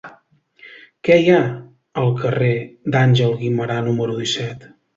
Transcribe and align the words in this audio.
Què 1.07 1.17
hi 1.23 1.29
ha 1.33 1.41
al 2.05 2.09
carrer 2.23 2.51
d'Àngel 2.97 3.39
Guimerà 3.45 3.79
número 3.91 4.21
disset? 4.27 4.71